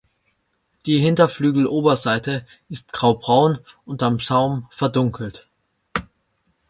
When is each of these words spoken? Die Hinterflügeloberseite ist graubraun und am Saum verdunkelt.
Die 0.87 0.97
Hinterflügeloberseite 0.97 2.43
ist 2.69 2.91
graubraun 2.91 3.59
und 3.85 4.01
am 4.01 4.19
Saum 4.19 4.65
verdunkelt. 4.71 5.47